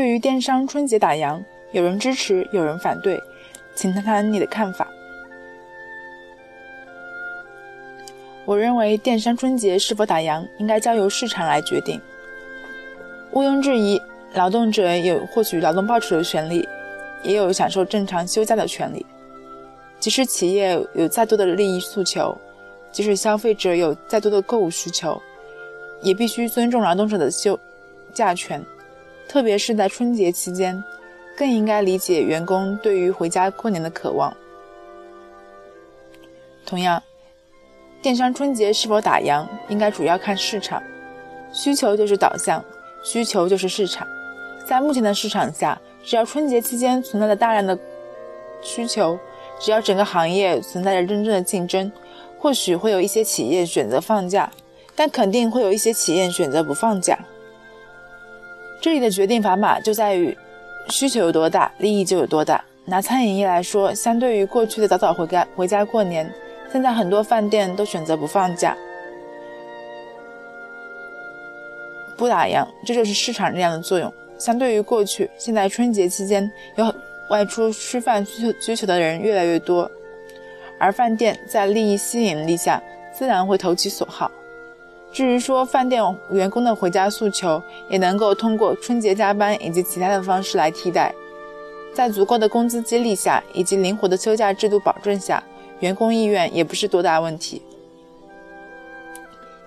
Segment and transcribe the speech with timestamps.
[0.00, 1.38] 对于电商春节打烊，
[1.72, 3.22] 有人支持，有人反对，
[3.74, 4.88] 请谈谈你的看法。
[8.46, 12.00] 我认为电商春节是否打烊，应该交由市场来决定。
[13.32, 14.00] 毋庸置疑，
[14.32, 16.66] 劳动者有获取劳动报酬的权利，
[17.22, 19.04] 也有享受正常休假的权利。
[19.98, 22.34] 即使企业有再多的利益诉求，
[22.90, 25.20] 即使消费者有再多的购物需求，
[26.00, 27.60] 也必须尊重劳动者的休
[28.14, 28.64] 假权。
[29.30, 30.82] 特别是在春节期间，
[31.36, 34.36] 更应该理解员工对于回家过年的渴望。
[36.66, 37.00] 同样，
[38.02, 40.82] 电商春节是否打烊，应该主要看市场，
[41.52, 42.60] 需求就是导向，
[43.04, 44.04] 需求就是市场。
[44.66, 47.78] 在目前的市场下，只要春节期间存在着大量的
[48.60, 49.16] 需求，
[49.60, 51.92] 只要整个行业存在着真正的竞争，
[52.36, 54.50] 或许会有一些企业选择放假，
[54.96, 57.16] 但肯定会有一些企业选择不放假。
[58.80, 60.36] 这里的决定砝码就在于
[60.88, 62.64] 需求有多大，利益就有多大。
[62.86, 66.28] 拿餐饮业来说，相对于过去的早早回家回家过年。
[66.72, 68.76] 现在很多饭店都选择不放假、
[72.16, 74.12] 不打烊，这就是市场力量的作用。
[74.38, 76.94] 相对于过去，现在春节期间有
[77.28, 79.90] 外出吃饭需求需求的人越来越多，
[80.78, 84.30] 而饭店在利益吸引力下，自然会投其所好。
[85.12, 91.12] 至于说饭店员工的回家诉求，也能够通过春节加班以及其他的方式来替代。
[91.92, 95.42] 在足够的工资激励下，以及灵活的休假制度保证下。
[95.80, 97.62] 员工意愿也不是多大问题。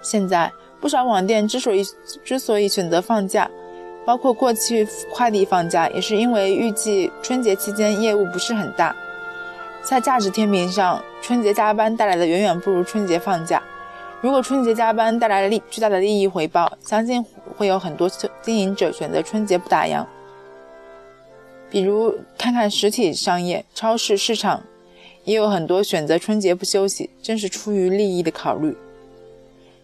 [0.03, 1.83] 现在不少网店之所以
[2.23, 3.49] 之所以选择放假，
[4.05, 8.95] 包括过去快递放假，也是因为预计春节期间业务不是很大。
[9.81, 13.62] 在价值天平上，春节加班带来的远远不如春节放假。
[14.23, 17.21] 如果春节加班带来了利巨大的利益回报，相信
[17.57, 18.09] 会有很多
[18.41, 20.05] 经营者选择春节不打烊。
[21.69, 24.63] 比如看看实体商业、超市、市场。
[25.25, 28.75] 也有很多选择春节不休息，正是出于利益的考虑。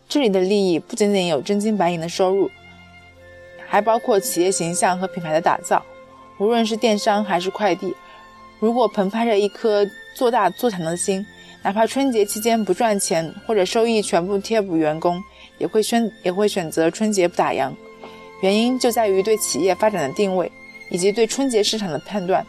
[0.10, 2.52] 这里的利益不仅仅有真金白银的收入，
[3.66, 5.82] 还包括企业形象和品牌的打造。
[6.40, 7.96] 无论是电商还是快递，
[8.60, 11.26] 如果澎湃着一颗做大做强的心，
[11.64, 15.22] 哪怕春节期间不赚钱或者收益全部贴补员工，
[15.58, 17.72] 也会选也会选择春节不打烊。
[18.42, 20.52] 原因就在于对企业发展的定位
[20.90, 22.46] 以及对春节市场的判断。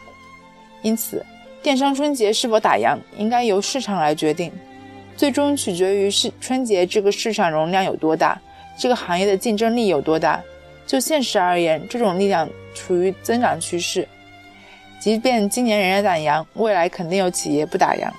[0.81, 1.25] 因此。
[1.63, 4.51] 电商春节是否打烊，应该由市场来决定，
[5.15, 8.35] 最终取决于是春节这个市场容量有多大，
[8.79, 10.41] 这个行业的竞争力有多大。
[10.87, 14.07] 就现实而言，这种力量处于增长趋势。
[14.99, 18.09] 即便今年仍然打烊，未来肯定有企业不打烊。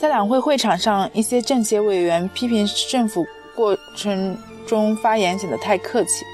[0.00, 3.22] 在两会会场上，一些政协委员批评政府
[3.54, 4.34] 过程
[4.66, 6.24] 中发言显得太客气，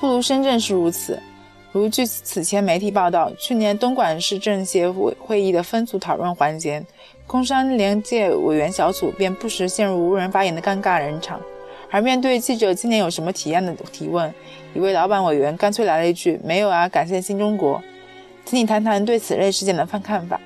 [0.00, 1.16] 不如深圳是如此。
[1.70, 6.84] 如据此前媒体报道，去年东莞市政协委会议的分组讨论环节，
[7.24, 11.40] 工商联界委员小组便不时陷入无人发言的尴尬人场。
[11.92, 14.34] 而面对记者今年有什么体验的提问，
[14.74, 17.80] 一位老板委员干脆来了一句：“没有啊，感谢新中国。”
[18.44, 20.40] 请你谈谈对此类事件的看法。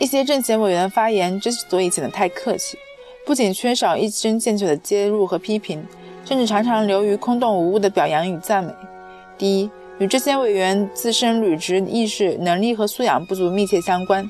[0.00, 2.78] 一些政协委员的发言之所以显得太客气，
[3.26, 5.84] 不仅缺少一针见血的揭露和批评，
[6.24, 8.72] 甚至常常流于空洞无物的表扬与赞美。
[9.36, 14.26] 第一，与这些委员自身履职意识、能力和素养不足密切相关。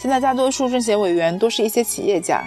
[0.00, 2.42] 现在大多数政协委员都是一些企业家，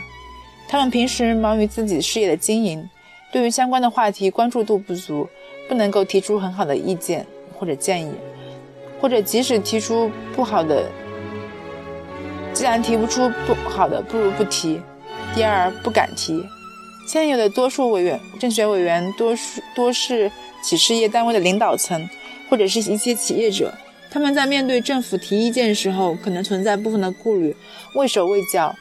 [0.67, 2.85] 他们平时忙于自己事业的经营，
[3.31, 5.25] 对于相关的话题关注度不足，
[5.69, 7.25] 不能够提出很好的意见
[7.57, 8.11] 或者建议，
[8.99, 10.83] 或者即使提出不好的。
[12.57, 14.81] 既然提不出不好的，不如不提。
[15.35, 16.43] 第二，不敢提。
[17.07, 20.31] 现有的多数委员、政协委员，多数多是
[20.63, 22.09] 企事业单位的领导层，
[22.49, 23.71] 或者是一些企业者。
[24.09, 27.55] 他们在面对政府提意见时候，可能存在部分的顾虑，
[27.93, 28.73] 畏手畏脚，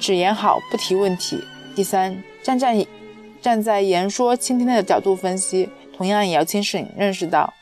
[0.00, 1.38] 只言好不提问题。
[1.76, 2.86] 第三，站在
[3.42, 7.52] 站在言说倾听的角度分析，同样也要清醒认识到，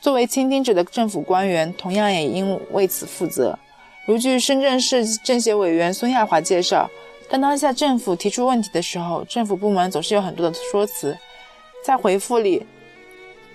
[0.00, 3.58] 作为倾听者的政府官员，同样也应为此负责。
[4.04, 6.90] 如据深圳市政协委员孙亚华介绍，
[7.30, 11.16] 当当下政府提出问题的时候，政府部门总是有很多的说辞，
[11.84, 12.66] 在回复里，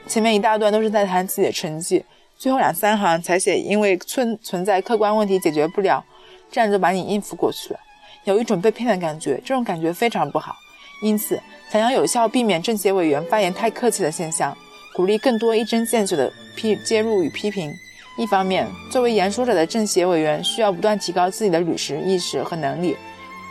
[0.08, 2.06] 前面一大段都是在谈自己的成绩，
[2.38, 6.02] 最后两三行才写因为存存在客观问题解决不了，
[6.50, 7.80] 这样就把你应付过去了，
[8.24, 10.56] 有一种被骗的感觉，这种感觉非常不好。
[11.04, 11.38] 因此，
[11.70, 14.58] 想要有效避免政协委员发言太客气的现象，
[14.96, 17.70] 鼓励更多一针见血的批介入与批评。
[18.18, 22.98] 一方面，作为言说者的政协委员需要不断提高自己的履职意识和能力，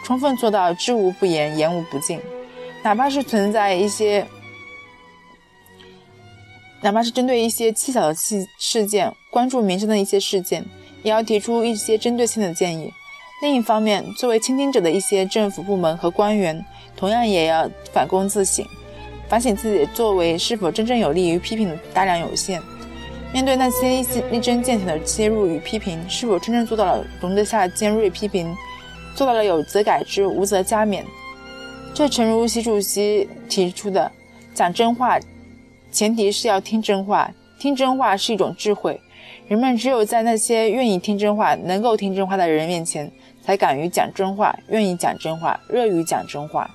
[0.05, 2.21] 充分做到知无不言，言无不尽。
[2.83, 4.27] 哪怕是存在一些，
[6.83, 10.65] 哪怕是针对一些细小的事事件，关注民生的一些事件，
[11.05, 12.93] 也要提出一些针对性的建议。
[13.43, 16.65] 另一方面，作为倾听者的一些政府部门和官员，
[16.97, 18.67] 同样也要反躬自省，
[19.29, 22.61] 反省自己的作为是否真正有利于批评的大量有限。
[23.33, 28.55] 面对那些一针见血的切入与批评，是否真正做到了容得下尖锐批评，
[29.15, 31.03] 做到了有则改之，无则加勉？
[31.95, 34.11] 这诚如习主席提出的，
[34.55, 35.19] 讲真话，
[35.91, 39.01] 前提是要听真话，听真话是一种智慧。
[39.49, 43.11] 人们只有在那些愿意听真话、能够听真话的人面前，
[43.43, 46.71] 才敢于讲真话，愿意讲真话，乐于讲真话。